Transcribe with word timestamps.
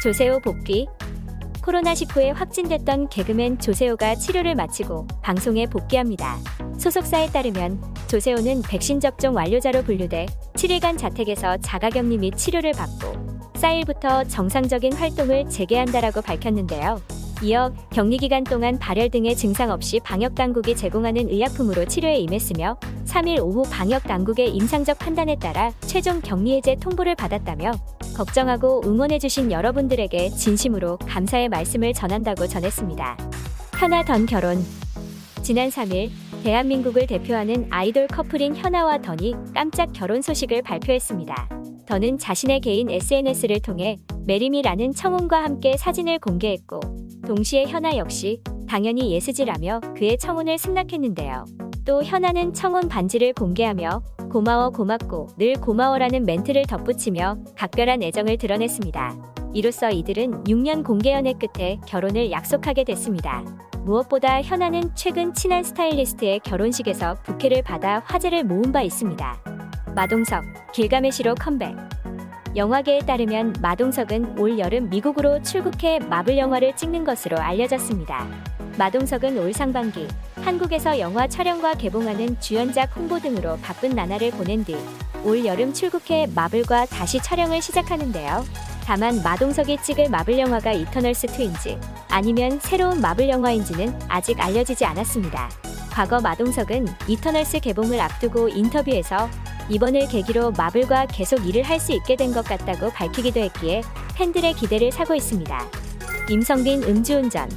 조세호 0.00 0.38
복귀 0.38 0.86
코로나19에 1.62 2.32
확진됐던 2.32 3.08
개그맨 3.08 3.58
조세호가 3.58 4.14
치료를 4.14 4.54
마치고 4.54 5.08
방송에 5.22 5.66
복귀합니다. 5.66 6.38
소속사에 6.78 7.26
따르면 7.30 7.82
조세호는 8.06 8.62
백신 8.62 9.00
접종 9.00 9.34
완료자로 9.34 9.82
분류돼 9.82 10.26
7일간 10.54 10.96
자택에서 10.96 11.56
자가격리 11.58 12.16
및 12.16 12.36
치료를 12.36 12.72
받고 12.72 13.52
4일부터 13.54 14.24
정상적인 14.28 14.92
활동을 14.92 15.50
재개한다라고 15.50 16.22
밝혔는데요. 16.22 17.02
이어 17.42 17.72
격리 17.90 18.18
기간 18.18 18.44
동안 18.44 18.78
발열 18.78 19.10
등의 19.10 19.36
증상 19.36 19.70
없이 19.70 20.00
방역 20.00 20.36
당국이 20.36 20.76
제공하는 20.76 21.28
의약품으로 21.28 21.86
치료에 21.86 22.18
임했으며 22.18 22.78
3일 23.04 23.40
오후 23.40 23.62
방역 23.68 24.04
당국의 24.04 24.54
임상적 24.54 24.98
판단에 24.98 25.36
따라 25.36 25.72
최종 25.80 26.20
격리 26.20 26.54
해제 26.54 26.76
통보를 26.76 27.16
받았다며 27.16 27.72
걱정하고 28.18 28.82
응원해주신 28.84 29.52
여러분들에게 29.52 30.30
진심으로 30.30 30.96
감사의 31.06 31.48
말씀을 31.50 31.92
전한다고 31.92 32.48
전했습니다. 32.48 33.16
현아 33.78 34.04
던 34.06 34.26
결혼 34.26 34.58
지난 35.42 35.68
3일 35.68 36.10
대한민국을 36.42 37.06
대표하는 37.06 37.68
아이돌 37.70 38.08
커플인 38.08 38.56
현아와 38.56 39.02
던이 39.02 39.36
깜짝 39.54 39.92
결혼 39.92 40.20
소식을 40.20 40.62
발표했습니다. 40.62 41.48
던은 41.86 42.18
자신의 42.18 42.60
개인 42.60 42.90
SNS를 42.90 43.60
통해 43.60 43.98
marry 44.26 44.52
me라는 44.52 44.94
청혼과 44.94 45.44
함께 45.44 45.76
사진을 45.76 46.18
공개했고 46.18 46.80
동시에 47.24 47.66
현아 47.66 47.96
역시 47.98 48.42
당연히 48.68 49.12
yes지라며 49.12 49.80
그의 49.96 50.18
청혼을 50.18 50.58
승낙했는데요. 50.58 51.44
또 51.84 52.02
현아는 52.02 52.52
청혼 52.52 52.88
반지를 52.88 53.32
공개하며 53.32 54.02
고마워 54.28 54.70
고맙고 54.70 55.28
늘 55.38 55.54
고마워라는 55.54 56.24
멘트를 56.24 56.64
덧붙이며 56.66 57.38
각별한 57.56 58.02
애정을 58.02 58.36
드러냈습니다. 58.36 59.16
이로써 59.54 59.90
이들은 59.90 60.44
6년 60.44 60.84
공개 60.84 61.12
연애 61.12 61.32
끝에 61.32 61.78
결혼을 61.86 62.30
약속하게 62.30 62.84
됐습니다. 62.84 63.42
무엇보다 63.84 64.42
현아는 64.42 64.90
최근 64.94 65.32
친한 65.32 65.64
스타일리스트의 65.64 66.40
결혼식에서 66.40 67.14
부케를 67.22 67.62
받아 67.62 68.02
화제를 68.04 68.44
모은 68.44 68.70
바 68.72 68.82
있습니다. 68.82 69.42
마동석, 69.94 70.44
길가메시로 70.72 71.34
컴백. 71.36 71.74
영화계에 72.56 73.00
따르면 73.00 73.56
마동석은 73.60 74.38
올 74.38 74.58
여름 74.58 74.88
미국으로 74.88 75.42
출국해 75.42 75.98
마블 76.00 76.38
영화를 76.38 76.74
찍는 76.76 77.04
것으로 77.04 77.38
알려졌습니다. 77.38 78.26
마동석은 78.78 79.38
올 79.38 79.52
상반기 79.52 80.06
한국에서 80.36 80.98
영화 80.98 81.26
촬영과 81.26 81.74
개봉하는 81.74 82.38
주연작 82.40 82.96
홍보 82.96 83.18
등으로 83.18 83.58
바쁜 83.58 83.90
나날을 83.90 84.30
보낸 84.32 84.64
뒤 84.64 84.76
올 85.24 85.44
여름 85.44 85.72
출국해 85.72 86.28
마블과 86.34 86.86
다시 86.86 87.20
촬영을 87.20 87.60
시작하는데요. 87.60 88.44
다만 88.84 89.22
마동석이 89.22 89.78
찍을 89.82 90.08
마블 90.08 90.38
영화가 90.38 90.72
이터널스 90.72 91.26
2인지 91.26 91.78
아니면 92.08 92.58
새로운 92.60 93.00
마블 93.00 93.28
영화인지는 93.28 93.94
아직 94.08 94.40
알려지지 94.40 94.84
않았습니다. 94.84 95.50
과거 95.90 96.20
마동석은 96.20 96.86
이터널스 97.08 97.60
개봉을 97.60 98.00
앞두고 98.00 98.48
인터뷰에서 98.48 99.28
이번을 99.68 100.08
계기로 100.08 100.52
마블과 100.52 101.06
계속 101.06 101.46
일을 101.46 101.62
할 101.62 101.78
수 101.78 101.92
있게 101.92 102.16
된 102.16 102.32
것 102.32 102.44
같다고 102.44 102.90
밝히기도 102.90 103.40
했기에 103.40 103.82
팬들의 104.16 104.54
기대를 104.54 104.90
사고 104.92 105.14
있습니다. 105.14 105.66
임성빈 106.30 106.82
음주운전 106.82 107.48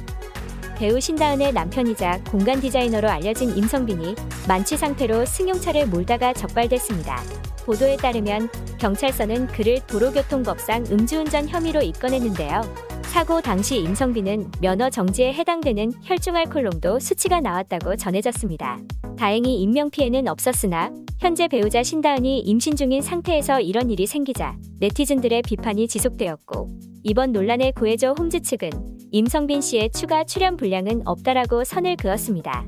배우 0.76 1.00
신다은의 1.00 1.52
남편이자 1.52 2.22
공간 2.30 2.60
디자이너로 2.60 3.08
알려진 3.08 3.56
임성빈이 3.56 4.14
만취 4.48 4.76
상태로 4.76 5.26
승용차를 5.26 5.86
몰다가 5.86 6.32
적발됐습니다. 6.32 7.22
보도에 7.66 7.96
따르면 7.96 8.48
경찰서는 8.78 9.46
그를 9.48 9.80
도로교통법상 9.86 10.86
음주운전 10.90 11.48
혐의로 11.48 11.82
입건했는데요. 11.82 12.62
사고 13.04 13.40
당시 13.40 13.76
임성빈은 13.78 14.50
면허 14.60 14.88
정지에 14.90 15.32
해당되는 15.34 15.92
혈중 16.02 16.34
알코올 16.34 16.64
농도 16.64 16.98
수치가 16.98 17.40
나왔다고 17.40 17.96
전해졌습니다. 17.96 18.78
다행히 19.18 19.60
인명피해는 19.62 20.26
없었으나 20.28 20.90
현재 21.22 21.46
배우자 21.46 21.84
신다은이 21.84 22.40
임신 22.40 22.74
중인 22.74 23.00
상태에서 23.00 23.60
이런 23.60 23.90
일이 23.90 24.08
생기자 24.08 24.56
네티즌들의 24.80 25.42
비판이 25.42 25.86
지속되었고 25.86 26.68
이번 27.04 27.30
논란의 27.30 27.74
구해줘 27.74 28.16
홈즈 28.18 28.40
측은 28.40 28.70
임성빈 29.12 29.60
씨의 29.60 29.90
추가 29.92 30.24
출연 30.24 30.56
분량은 30.56 31.02
없다라고 31.04 31.62
선을 31.62 31.94
그었습니다. 31.94 32.66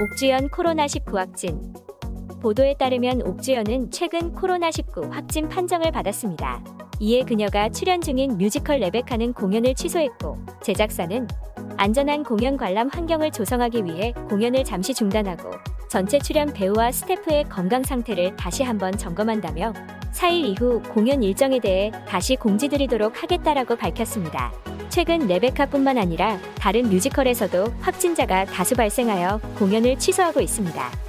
옥주현 0.00 0.48
코로나19 0.50 1.14
확진 1.14 1.60
보도에 2.40 2.74
따르면 2.78 3.22
옥주현은 3.22 3.90
최근 3.90 4.32
코로나19 4.32 5.10
확진 5.10 5.48
판정을 5.48 5.90
받았습니다. 5.90 6.62
이에 7.00 7.24
그녀가 7.24 7.68
출연 7.68 8.00
중인 8.00 8.38
뮤지컬 8.38 8.78
레베카는 8.78 9.32
공연을 9.32 9.74
취소했고 9.74 10.38
제작사는 10.62 11.26
안전한 11.76 12.22
공연 12.22 12.56
관람 12.56 12.90
환경을 12.92 13.32
조성하기 13.32 13.84
위해 13.86 14.12
공연을 14.28 14.62
잠시 14.62 14.94
중단하고 14.94 15.50
전체 15.88 16.18
출연 16.18 16.52
배우와 16.52 16.92
스태프의 16.92 17.44
건강 17.48 17.82
상태를 17.82 18.36
다시 18.36 18.62
한번 18.62 18.92
점검한다며 18.92 19.72
4일 20.12 20.44
이후 20.44 20.82
공연 20.88 21.22
일정에 21.22 21.58
대해 21.60 21.90
다시 22.06 22.36
공지드리도록 22.36 23.22
하겠다라고 23.22 23.76
밝혔습니다. 23.76 24.52
최근 24.90 25.26
레베카뿐만 25.26 25.96
아니라 25.96 26.38
다른 26.58 26.88
뮤지컬에서도 26.90 27.72
확진자가 27.80 28.44
다수 28.46 28.74
발생하여 28.74 29.40
공연을 29.58 29.98
취소하고 29.98 30.40
있습니다. 30.40 31.07